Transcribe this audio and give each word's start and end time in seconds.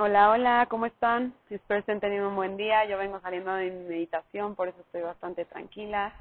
Hola, 0.00 0.30
hola, 0.30 0.66
¿cómo 0.70 0.86
están? 0.86 1.34
Espero 1.50 1.80
estén 1.80 1.98
teniendo 1.98 2.28
un 2.28 2.36
buen 2.36 2.56
día. 2.56 2.84
Yo 2.84 2.96
vengo 2.98 3.18
saliendo 3.18 3.52
de 3.54 3.72
mi 3.72 3.88
meditación, 3.88 4.54
por 4.54 4.68
eso 4.68 4.80
estoy 4.82 5.02
bastante 5.02 5.44
tranquila. 5.44 6.14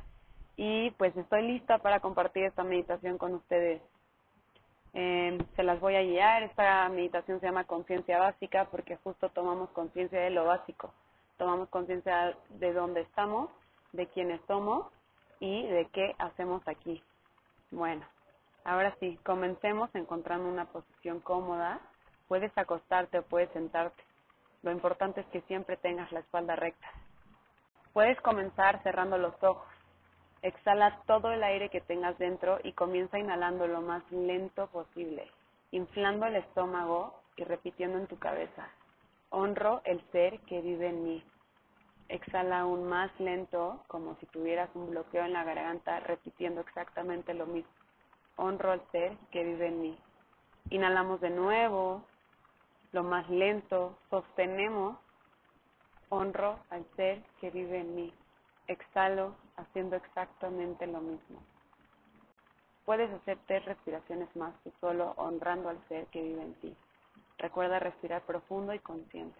Y 0.55 0.89
pues 0.97 1.15
estoy 1.15 1.43
lista 1.43 1.77
para 1.77 1.99
compartir 1.99 2.45
esta 2.45 2.63
meditación 2.63 3.19
con 3.19 3.35
ustedes. 3.35 3.79
Eh, 4.95 5.37
se 5.55 5.61
las 5.61 5.79
voy 5.79 5.95
a 5.95 6.01
guiar. 6.01 6.41
Esta 6.41 6.89
meditación 6.89 7.39
se 7.39 7.45
llama 7.45 7.65
conciencia 7.65 8.17
básica 8.17 8.65
porque 8.71 8.97
justo 8.97 9.29
tomamos 9.29 9.69
conciencia 9.69 10.21
de 10.21 10.31
lo 10.31 10.45
básico. 10.45 10.91
Tomamos 11.37 11.69
conciencia 11.69 12.35
de 12.49 12.73
dónde 12.73 13.01
estamos, 13.01 13.51
de 13.91 14.07
quiénes 14.07 14.41
somos 14.47 14.87
y 15.39 15.67
de 15.67 15.85
qué 15.93 16.15
hacemos 16.17 16.67
aquí. 16.67 17.03
Bueno, 17.69 18.07
ahora 18.63 18.95
sí, 18.99 19.19
comencemos 19.23 19.93
encontrando 19.93 20.49
una 20.49 20.65
posición 20.65 21.19
cómoda 21.19 21.79
Puedes 22.27 22.55
acostarte 22.57 23.19
o 23.19 23.23
puedes 23.23 23.49
sentarte. 23.51 24.03
Lo 24.63 24.71
importante 24.71 25.21
es 25.21 25.27
que 25.27 25.41
siempre 25.41 25.77
tengas 25.77 26.11
la 26.11 26.19
espalda 26.19 26.55
recta. 26.55 26.87
Puedes 27.93 28.19
comenzar 28.21 28.81
cerrando 28.83 29.17
los 29.17 29.33
ojos. 29.43 29.67
Exhala 30.41 31.01
todo 31.07 31.31
el 31.31 31.43
aire 31.43 31.69
que 31.69 31.81
tengas 31.81 32.17
dentro 32.17 32.59
y 32.63 32.73
comienza 32.73 33.17
inhalando 33.17 33.67
lo 33.67 33.81
más 33.81 34.03
lento 34.11 34.67
posible, 34.67 35.31
inflando 35.71 36.25
el 36.27 36.35
estómago 36.35 37.19
y 37.37 37.43
repitiendo 37.43 37.97
en 37.97 38.07
tu 38.07 38.19
cabeza. 38.19 38.69
Honro 39.29 39.81
el 39.83 40.01
ser 40.11 40.39
que 40.41 40.61
vive 40.61 40.89
en 40.89 41.03
mí. 41.03 41.23
Exhala 42.09 42.61
aún 42.61 42.87
más 42.87 43.11
lento, 43.19 43.83
como 43.87 44.15
si 44.17 44.25
tuvieras 44.27 44.69
un 44.75 44.91
bloqueo 44.91 45.25
en 45.25 45.33
la 45.33 45.43
garganta, 45.43 45.99
repitiendo 46.01 46.61
exactamente 46.61 47.33
lo 47.33 47.45
mismo. 47.45 47.71
Honro 48.37 48.71
al 48.71 48.81
ser 48.91 49.17
que 49.31 49.43
vive 49.43 49.67
en 49.67 49.81
mí. 49.81 49.99
Inhalamos 50.69 51.19
de 51.19 51.31
nuevo, 51.31 52.03
lo 52.97 53.03
más 53.03 53.29
lento, 53.29 53.95
sostenemos, 54.09 54.97
honro 56.09 56.57
al 56.71 56.83
ser 56.95 57.21
que 57.39 57.51
vive 57.51 57.81
en 57.81 57.95
mí, 57.95 58.11
exhalo 58.67 59.35
haciendo 59.55 59.95
exactamente 59.97 60.87
lo 60.87 60.99
mismo. 60.99 61.39
Puedes 62.85 63.11
hacer 63.11 63.37
tres 63.45 63.63
respiraciones 63.65 64.35
más 64.35 64.51
tú 64.63 64.73
solo 64.81 65.13
honrando 65.17 65.69
al 65.69 65.77
ser 65.87 66.07
que 66.07 66.23
vive 66.23 66.41
en 66.41 66.55
ti. 66.55 66.75
Recuerda 67.37 67.77
respirar 67.77 68.23
profundo 68.23 68.73
y 68.73 68.79
consciente. 68.79 69.39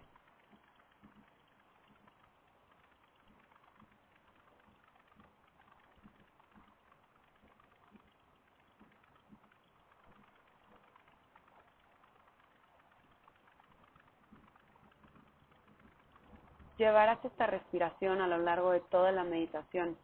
Llevarás 16.78 17.24
esta 17.24 17.48
respiración 17.48 18.20
a 18.20 18.28
lo 18.28 18.38
largo 18.38 18.70
de 18.70 18.78
toda 18.78 19.10
la 19.10 19.24
meditación. 19.24 19.98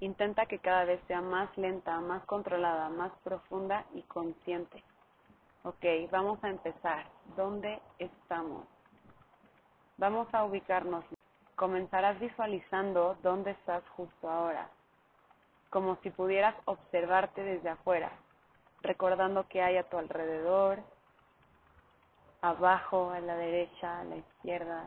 Intenta 0.00 0.44
que 0.44 0.58
cada 0.58 0.84
vez 0.84 1.00
sea 1.06 1.22
más 1.22 1.48
lenta, 1.56 1.98
más 2.00 2.22
controlada, 2.26 2.90
más 2.90 3.10
profunda 3.24 3.86
y 3.94 4.02
consciente. 4.02 4.84
Ok, 5.62 5.82
vamos 6.10 6.38
a 6.44 6.50
empezar. 6.50 7.06
¿Dónde 7.36 7.80
estamos? 7.98 8.66
Vamos 9.96 10.28
a 10.34 10.44
ubicarnos. 10.44 11.06
Comenzarás 11.56 12.20
visualizando 12.20 13.16
dónde 13.22 13.52
estás 13.52 13.82
justo 13.96 14.28
ahora, 14.28 14.68
como 15.70 15.96
si 16.02 16.10
pudieras 16.10 16.54
observarte 16.66 17.42
desde 17.42 17.70
afuera, 17.70 18.12
recordando 18.82 19.48
que 19.48 19.62
hay 19.62 19.78
a 19.78 19.88
tu 19.88 19.96
alrededor, 19.96 20.80
abajo, 22.42 23.10
a 23.10 23.20
la 23.20 23.36
derecha, 23.36 24.00
a 24.00 24.04
la 24.04 24.16
izquierda, 24.16 24.86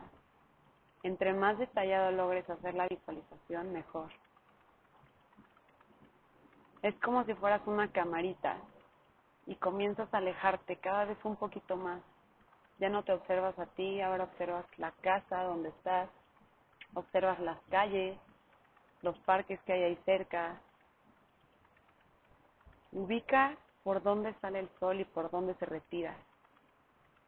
entre 1.04 1.34
más 1.34 1.58
detallado 1.58 2.10
logres 2.12 2.48
hacer 2.48 2.74
la 2.74 2.88
visualización, 2.88 3.72
mejor. 3.72 4.10
Es 6.80 6.94
como 7.00 7.24
si 7.24 7.34
fueras 7.34 7.60
una 7.66 7.92
camarita 7.92 8.56
y 9.46 9.54
comienzas 9.56 10.12
a 10.12 10.18
alejarte 10.18 10.76
cada 10.76 11.04
vez 11.04 11.18
un 11.24 11.36
poquito 11.36 11.76
más. 11.76 12.02
Ya 12.78 12.88
no 12.88 13.04
te 13.04 13.12
observas 13.12 13.56
a 13.58 13.66
ti, 13.66 14.00
ahora 14.00 14.24
observas 14.24 14.64
la 14.78 14.92
casa 15.02 15.42
donde 15.42 15.68
estás, 15.68 16.08
observas 16.94 17.38
las 17.38 17.60
calles, 17.70 18.18
los 19.02 19.16
parques 19.20 19.60
que 19.62 19.74
hay 19.74 19.82
ahí 19.82 19.98
cerca. 20.06 20.58
Ubica 22.92 23.58
por 23.82 24.02
dónde 24.02 24.32
sale 24.40 24.60
el 24.60 24.70
sol 24.80 25.00
y 25.00 25.04
por 25.04 25.30
dónde 25.30 25.54
se 25.56 25.66
retira. 25.66 26.16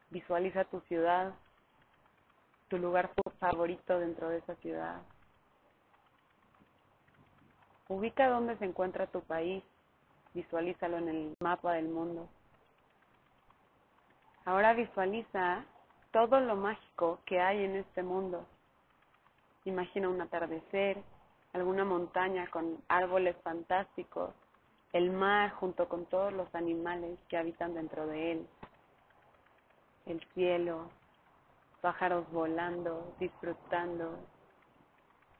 Visualiza 0.09 0.65
tu 0.65 0.79
ciudad, 0.81 1.35
tu 2.67 2.77
lugar 2.77 3.11
favorito 3.39 3.99
dentro 3.99 4.29
de 4.29 4.37
esa 4.37 4.55
ciudad. 4.55 5.01
Ubica 7.87 8.27
dónde 8.27 8.57
se 8.57 8.65
encuentra 8.65 9.07
tu 9.07 9.21
país, 9.21 9.63
visualízalo 10.33 10.97
en 10.97 11.07
el 11.07 11.35
mapa 11.39 11.73
del 11.73 11.87
mundo. 11.87 12.27
Ahora 14.43 14.73
visualiza 14.73 15.63
todo 16.11 16.39
lo 16.39 16.55
mágico 16.55 17.19
que 17.25 17.39
hay 17.39 17.63
en 17.63 17.77
este 17.77 18.03
mundo. 18.03 18.45
Imagina 19.65 20.09
un 20.09 20.21
atardecer, 20.21 21.01
alguna 21.53 21.85
montaña 21.85 22.47
con 22.47 22.81
árboles 22.87 23.35
fantásticos, 23.43 24.33
el 24.93 25.11
mar 25.11 25.51
junto 25.51 25.87
con 25.87 26.05
todos 26.05 26.33
los 26.33 26.53
animales 26.55 27.17
que 27.29 27.37
habitan 27.37 27.73
dentro 27.73 28.07
de 28.07 28.31
él, 28.33 28.47
el 30.05 30.21
cielo, 30.33 30.89
pájaros 31.81 32.29
volando, 32.31 33.15
disfrutando, 33.19 34.19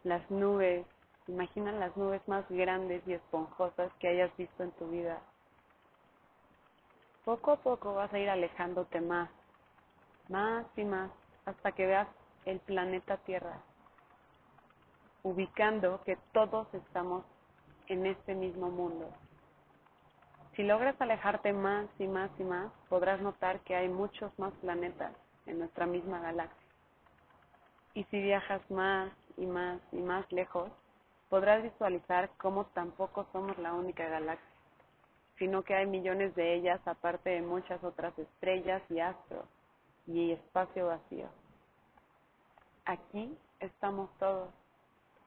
las 0.03 0.29
nubes, 0.31 0.85
imagina 1.27 1.71
las 1.71 1.95
nubes 1.97 2.25
más 2.27 2.45
grandes 2.49 3.05
y 3.07 3.13
esponjosas 3.13 3.91
que 3.99 4.07
hayas 4.07 4.35
visto 4.37 4.63
en 4.63 4.71
tu 4.73 4.87
vida. 4.89 5.21
Poco 7.25 7.51
a 7.51 7.57
poco 7.57 7.93
vas 7.93 8.13
a 8.13 8.19
ir 8.19 8.29
alejándote 8.29 9.01
más, 9.01 9.29
más 10.29 10.65
y 10.77 10.85
más, 10.85 11.11
hasta 11.45 11.71
que 11.73 11.85
veas 11.85 12.07
el 12.45 12.59
planeta 12.61 13.17
Tierra, 13.17 13.61
ubicando 15.23 16.01
que 16.05 16.17
todos 16.31 16.73
estamos 16.73 17.25
en 17.87 18.05
este 18.05 18.33
mismo 18.33 18.69
mundo. 18.69 19.09
Si 20.55 20.63
logras 20.63 20.99
alejarte 21.01 21.51
más 21.53 21.87
y 21.99 22.07
más 22.07 22.31
y 22.39 22.43
más, 22.43 22.71
podrás 22.89 23.21
notar 23.21 23.59
que 23.61 23.75
hay 23.75 23.89
muchos 23.89 24.31
más 24.39 24.53
planetas 24.55 25.13
en 25.47 25.59
nuestra 25.59 25.85
misma 25.85 26.19
galaxia. 26.19 26.67
Y 27.93 28.03
si 28.05 28.21
viajas 28.21 28.61
más 28.69 29.11
y 29.37 29.45
más 29.45 29.81
y 29.91 29.97
más 29.97 30.31
lejos, 30.31 30.69
podrás 31.29 31.63
visualizar 31.63 32.29
cómo 32.37 32.65
tampoco 32.67 33.25
somos 33.31 33.57
la 33.57 33.73
única 33.73 34.07
galaxia, 34.07 34.47
sino 35.37 35.63
que 35.63 35.75
hay 35.75 35.87
millones 35.87 36.35
de 36.35 36.55
ellas 36.55 36.79
aparte 36.85 37.31
de 37.31 37.41
muchas 37.41 37.83
otras 37.83 38.17
estrellas 38.19 38.81
y 38.89 38.99
astros 38.99 39.45
y 40.05 40.31
espacio 40.31 40.87
vacío. 40.87 41.27
Aquí 42.85 43.37
estamos 43.59 44.09
todos, 44.19 44.49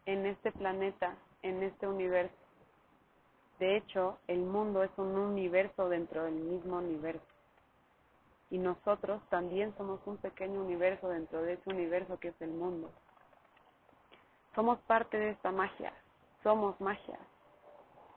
en 0.06 0.26
este 0.26 0.52
planeta, 0.52 1.16
en 1.42 1.62
este 1.62 1.86
universo. 1.86 2.34
De 3.58 3.76
hecho, 3.76 4.18
el 4.26 4.40
mundo 4.40 4.82
es 4.82 4.90
un 4.96 5.14
universo 5.18 5.88
dentro 5.90 6.24
del 6.24 6.34
mismo 6.34 6.78
universo 6.78 7.39
y 8.50 8.58
nosotros 8.58 9.22
también 9.28 9.74
somos 9.76 10.00
un 10.06 10.16
pequeño 10.18 10.60
universo 10.60 11.08
dentro 11.08 11.42
de 11.42 11.54
ese 11.54 11.70
universo 11.70 12.18
que 12.18 12.28
es 12.28 12.42
el 12.42 12.50
mundo. 12.50 12.92
Somos 14.54 14.78
parte 14.80 15.16
de 15.16 15.30
esta 15.30 15.52
magia, 15.52 15.92
somos 16.42 16.78
magia. 16.80 17.18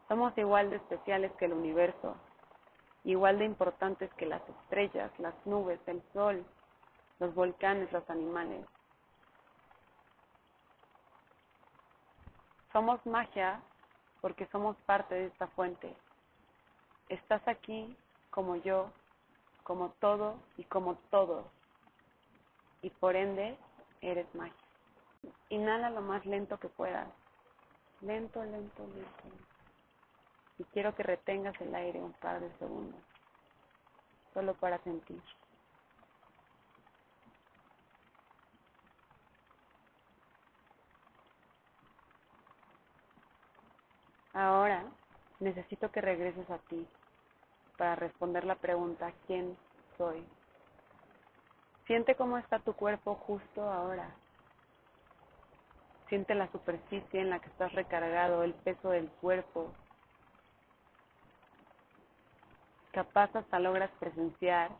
Somos 0.08 0.38
igual 0.38 0.70
de 0.70 0.78
especiales 0.78 1.32
que 1.34 1.46
el 1.46 1.54
universo, 1.54 2.16
igual 3.04 3.40
de 3.40 3.46
importantes 3.46 4.14
que 4.16 4.26
las 4.26 4.42
estrellas, 4.50 5.12
las 5.20 5.34
nubes, 5.46 5.80
el 5.88 6.02
sol, 6.14 6.44
los 7.20 7.34
volcanes, 7.36 7.91
los 7.91 8.08
animales. 8.09 8.66
Somos 12.72 13.06
magia 13.06 13.62
porque 14.20 14.47
somos 14.47 14.76
parte 14.86 15.16
de 15.16 15.26
esta 15.28 15.47
fuente. 15.47 15.96
Estás 17.09 17.47
aquí 17.47 17.96
como 18.32 18.56
yo 18.58 18.91
como 19.64 19.90
todo 20.00 20.36
y 20.58 20.64
como 20.66 20.96
todos. 21.10 21.46
Y 22.82 22.90
por 22.90 23.16
ende, 23.16 23.58
eres 24.02 24.28
magia. 24.36 24.54
Inhala 25.50 25.90
lo 25.90 26.02
más 26.02 26.26
lento 26.26 26.60
que 26.60 26.68
puedas. 26.68 27.08
Lento, 28.02 28.44
lento, 28.44 28.86
lento. 28.88 29.24
Y 30.58 30.64
quiero 30.66 30.94
que 30.96 31.04
retengas 31.04 31.60
el 31.62 31.74
aire 31.74 32.00
un 32.00 32.14
par 32.14 32.42
de 32.42 32.52
segundos. 32.58 33.02
Solo 34.34 34.54
para 34.56 34.78
sentir. 34.80 35.22
Ahora 44.34 44.84
necesito 45.40 45.92
que 45.92 46.02
regreses 46.02 46.50
a 46.50 46.58
ti, 46.58 46.88
para 47.78 47.96
responder 47.96 48.46
la 48.46 48.55
pregunta 48.55 49.14
¿quién 49.28 49.58
soy? 49.97 50.25
Siente 51.85 52.16
cómo 52.16 52.37
está 52.37 52.59
tu 52.59 52.73
cuerpo 52.73 53.16
justo 53.16 53.70
ahora. 53.70 54.16
Siente 56.08 56.34
la 56.35 56.52
superficie 56.52 57.20
en 57.20 57.29
la 57.29 57.40
que 57.40 57.49
estás 57.49 57.73
recargado, 57.73 58.43
el 58.43 58.53
peso 58.53 58.90
del 58.90 59.09
cuerpo. 59.09 59.73
Capaz 62.91 63.35
hasta 63.35 63.59
logras 63.59 63.91
presenciar 63.99 64.72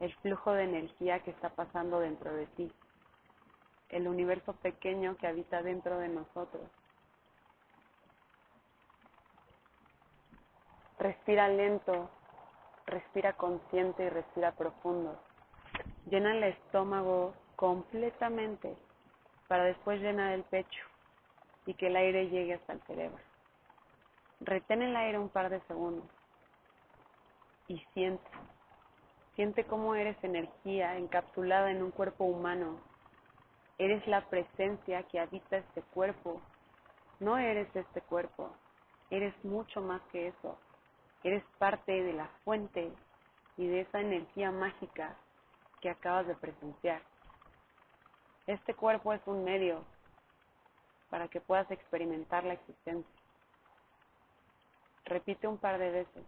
el 0.00 0.14
flujo 0.16 0.52
de 0.52 0.64
energía 0.64 1.20
que 1.20 1.30
está 1.30 1.50
pasando 1.50 2.00
dentro 2.00 2.32
de 2.32 2.46
ti, 2.46 2.72
el 3.90 4.08
universo 4.08 4.54
pequeño 4.54 5.16
que 5.16 5.26
habita 5.26 5.62
dentro 5.62 5.98
de 5.98 6.08
nosotros. 6.08 6.68
Respira 10.98 11.48
lento, 11.48 12.10
respira 12.98 13.32
consciente 13.34 14.04
y 14.04 14.08
respira 14.08 14.52
profundo. 14.52 15.20
Llena 16.10 16.32
el 16.32 16.42
estómago 16.42 17.32
completamente 17.54 18.76
para 19.46 19.64
después 19.64 20.00
llenar 20.00 20.32
el 20.32 20.42
pecho 20.44 20.84
y 21.64 21.74
que 21.74 21.86
el 21.86 21.96
aire 21.96 22.28
llegue 22.28 22.54
hasta 22.54 22.72
el 22.72 22.82
cerebro. 22.82 23.22
Retén 24.40 24.82
el 24.82 24.96
aire 24.96 25.18
un 25.18 25.28
par 25.28 25.48
de 25.48 25.60
segundos 25.62 26.08
y 27.68 27.78
siente. 27.94 28.30
Siente 29.36 29.64
cómo 29.64 29.94
eres 29.94 30.16
energía 30.24 30.96
encapsulada 30.96 31.70
en 31.70 31.82
un 31.82 31.92
cuerpo 31.92 32.24
humano. 32.24 32.80
Eres 33.78 34.04
la 34.08 34.28
presencia 34.28 35.04
que 35.04 35.20
habita 35.20 35.58
este 35.58 35.82
cuerpo. 35.82 36.40
No 37.20 37.38
eres 37.38 37.68
este 37.76 38.00
cuerpo. 38.00 38.50
Eres 39.10 39.34
mucho 39.44 39.80
más 39.80 40.02
que 40.10 40.28
eso. 40.28 40.58
Eres 41.24 41.44
parte 41.58 41.92
de 41.92 42.12
la 42.12 42.28
fuente 42.44 42.92
y 43.56 43.66
de 43.66 43.80
esa 43.80 44.00
energía 44.00 44.50
mágica 44.50 45.16
que 45.80 45.90
acabas 45.90 46.26
de 46.26 46.36
presenciar. 46.36 47.02
Este 48.46 48.74
cuerpo 48.74 49.12
es 49.12 49.20
un 49.26 49.44
medio 49.44 49.84
para 51.10 51.28
que 51.28 51.40
puedas 51.40 51.70
experimentar 51.70 52.44
la 52.44 52.54
existencia. 52.54 53.20
Repite 55.04 55.48
un 55.48 55.58
par 55.58 55.78
de 55.78 55.90
veces, 55.90 56.24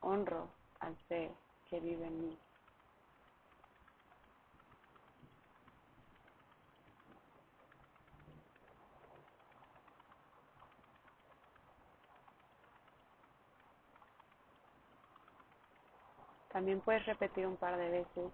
honro 0.00 0.48
al 0.80 0.96
ser 1.08 1.30
que 1.68 1.80
vive 1.80 2.06
en 2.06 2.28
mí. 2.28 2.38
También 16.58 16.80
puedes 16.80 17.06
repetir 17.06 17.46
un 17.46 17.56
par 17.56 17.76
de 17.76 17.88
veces, 17.88 18.32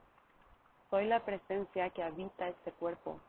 soy 0.88 1.04
la 1.04 1.22
presencia 1.26 1.90
que 1.90 2.02
habita 2.02 2.48
este 2.48 2.72
cuerpo. 2.72 3.20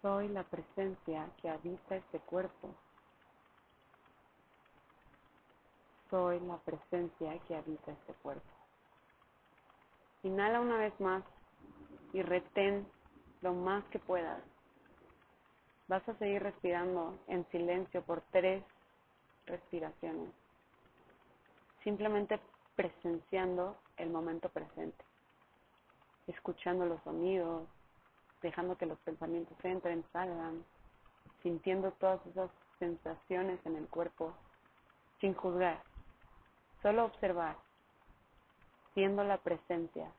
Soy 0.00 0.28
la 0.28 0.42
presencia 0.44 1.28
que 1.42 1.50
habita 1.50 1.96
este 1.96 2.18
cuerpo. 2.20 2.74
Soy 6.08 6.40
la 6.40 6.56
presencia 6.60 7.38
que 7.40 7.56
habita 7.56 7.92
este 7.92 8.14
cuerpo. 8.22 8.50
Inhala 10.22 10.62
una 10.62 10.78
vez 10.78 10.98
más 10.98 11.22
y 12.14 12.22
retén 12.22 12.90
lo 13.42 13.52
más 13.52 13.84
que 13.90 13.98
puedas. 13.98 14.42
Vas 15.88 16.08
a 16.08 16.14
seguir 16.14 16.42
respirando 16.42 17.18
en 17.26 17.46
silencio 17.50 18.00
por 18.00 18.22
tres 18.32 18.64
respiraciones 19.44 20.43
simplemente 21.84 22.40
presenciando 22.74 23.76
el 23.96 24.10
momento 24.10 24.48
presente, 24.48 25.04
escuchando 26.26 26.86
los 26.86 27.00
sonidos, 27.02 27.68
dejando 28.42 28.76
que 28.76 28.86
los 28.86 28.98
pensamientos 29.00 29.56
entren, 29.62 30.04
salgan, 30.12 30.64
sintiendo 31.42 31.92
todas 31.92 32.24
esas 32.26 32.50
sensaciones 32.78 33.64
en 33.64 33.76
el 33.76 33.86
cuerpo, 33.86 34.34
sin 35.20 35.34
juzgar, 35.34 35.82
solo 36.82 37.04
observar, 37.04 37.56
siendo 38.94 39.22
la 39.22 39.38
presencia 39.38 40.10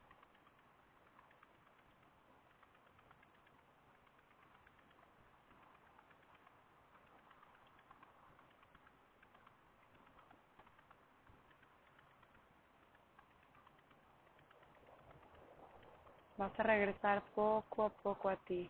Vas 16.46 16.60
a 16.60 16.64
regresar 16.64 17.24
poco 17.34 17.86
a 17.86 17.90
poco 17.90 18.30
a 18.30 18.36
ti. 18.36 18.70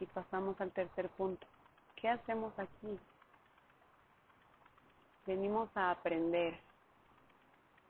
Y 0.00 0.04
pasamos 0.04 0.60
al 0.60 0.70
tercer 0.70 1.08
punto. 1.08 1.46
¿Qué 1.96 2.10
hacemos 2.10 2.52
aquí? 2.58 3.00
Venimos 5.24 5.74
a 5.74 5.92
aprender 5.92 6.60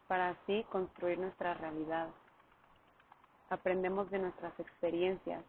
para 0.07 0.29
así 0.29 0.65
construir 0.71 1.19
nuestra 1.19 1.55
realidad. 1.55 2.09
Aprendemos 3.51 4.09
de 4.13 4.21
nuestras 4.21 4.61
experiencias. 4.61 5.43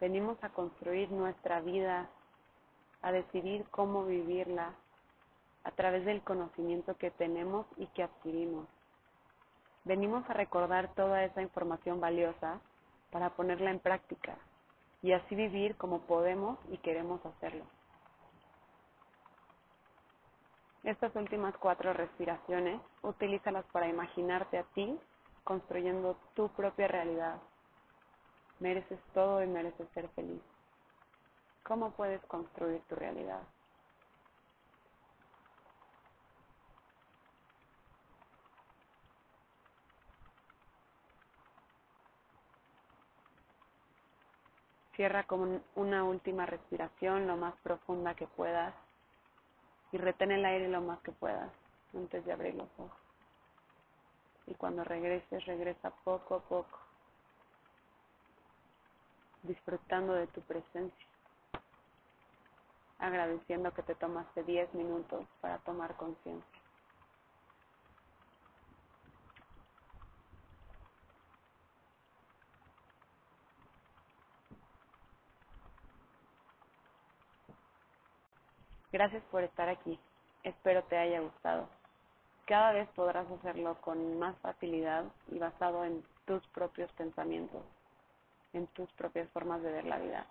Venimos 0.00 0.36
a 0.44 0.50
construir 0.50 1.10
nuestra 1.10 1.62
vida, 1.62 2.10
a 3.00 3.10
decidir 3.10 3.64
cómo 3.70 4.04
vivirla 4.04 4.74
a 5.64 5.70
través 5.70 6.04
del 6.04 6.20
conocimiento 6.20 6.94
que 6.98 7.10
tenemos 7.10 7.64
y 7.78 7.86
que 7.86 8.02
adquirimos 8.02 8.68
venimos 9.88 10.28
a 10.28 10.34
recordar 10.34 10.94
toda 10.94 11.24
esa 11.24 11.42
información 11.42 11.98
valiosa 11.98 12.60
para 13.10 13.30
ponerla 13.30 13.70
en 13.70 13.80
práctica 13.80 14.36
y 15.02 15.12
así 15.12 15.34
vivir 15.34 15.76
como 15.76 16.02
podemos 16.02 16.58
y 16.70 16.78
queremos 16.78 17.24
hacerlo. 17.24 17.64
Estas 20.84 21.14
últimas 21.16 21.56
cuatro 21.56 21.92
respiraciones, 21.94 22.80
utilízalas 23.02 23.64
para 23.72 23.88
imaginarte 23.88 24.58
a 24.58 24.64
ti 24.74 25.00
construyendo 25.42 26.16
tu 26.34 26.50
propia 26.50 26.86
realidad. 26.86 27.40
Mereces 28.60 29.00
todo 29.14 29.42
y 29.42 29.46
mereces 29.46 29.88
ser 29.94 30.08
feliz. 30.10 30.42
¿Cómo 31.64 31.92
puedes 31.92 32.22
construir 32.26 32.82
tu 32.88 32.94
realidad? 32.94 33.42
Cierra 44.98 45.22
con 45.22 45.62
una 45.76 46.02
última 46.02 46.44
respiración 46.44 47.28
lo 47.28 47.36
más 47.36 47.54
profunda 47.62 48.16
que 48.16 48.26
puedas 48.26 48.74
y 49.92 49.96
retén 49.96 50.32
el 50.32 50.44
aire 50.44 50.68
lo 50.68 50.80
más 50.80 50.98
que 51.02 51.12
puedas 51.12 51.52
antes 51.94 52.24
de 52.24 52.32
abrir 52.32 52.56
los 52.56 52.68
ojos. 52.80 52.98
Y 54.48 54.54
cuando 54.54 54.82
regreses, 54.82 55.46
regresa 55.46 55.90
poco 56.02 56.34
a 56.34 56.40
poco, 56.40 56.80
disfrutando 59.44 60.14
de 60.14 60.26
tu 60.26 60.40
presencia, 60.40 61.06
agradeciendo 62.98 63.72
que 63.72 63.84
te 63.84 63.94
tomaste 63.94 64.42
10 64.42 64.74
minutos 64.74 65.24
para 65.40 65.58
tomar 65.58 65.94
conciencia. 65.94 66.57
Gracias 78.90 79.22
por 79.24 79.42
estar 79.42 79.68
aquí. 79.68 80.00
Espero 80.44 80.82
te 80.84 80.96
haya 80.96 81.20
gustado. 81.20 81.68
Cada 82.46 82.72
vez 82.72 82.88
podrás 82.96 83.30
hacerlo 83.30 83.78
con 83.82 84.18
más 84.18 84.34
facilidad 84.38 85.04
y 85.30 85.38
basado 85.38 85.84
en 85.84 86.02
tus 86.24 86.46
propios 86.48 86.90
pensamientos, 86.92 87.62
en 88.54 88.66
tus 88.68 88.90
propias 88.94 89.28
formas 89.30 89.62
de 89.62 89.72
ver 89.72 89.84
la 89.84 89.98
vida. 89.98 90.26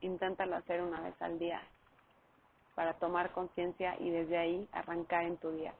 Inténtalo 0.00 0.56
hacer 0.56 0.82
una 0.82 1.00
vez 1.00 1.14
al 1.22 1.38
día 1.38 1.62
para 2.74 2.94
tomar 2.94 3.30
conciencia 3.30 3.94
y 4.00 4.10
desde 4.10 4.36
ahí 4.36 4.68
arrancar 4.72 5.22
en 5.22 5.36
tu 5.36 5.52
día. 5.52 5.74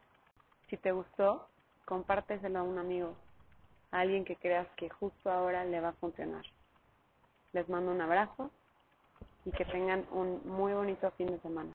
Si 0.70 0.76
te 0.76 0.92
gustó, 0.92 1.48
compárteselo 1.86 2.60
a 2.60 2.62
un 2.62 2.78
amigo, 2.78 3.16
a 3.90 4.00
alguien 4.00 4.24
que 4.24 4.36
creas 4.36 4.68
que 4.76 4.88
justo 4.88 5.28
ahora 5.28 5.64
le 5.64 5.80
va 5.80 5.88
a 5.88 5.94
funcionar. 5.94 6.44
Les 7.52 7.68
mando 7.68 7.90
un 7.90 8.00
abrazo 8.00 8.52
y 9.48 9.52
que 9.52 9.64
tengan 9.64 10.06
un 10.12 10.42
muy 10.44 10.74
bonito 10.74 11.10
fin 11.12 11.28
de 11.28 11.40
semana. 11.40 11.66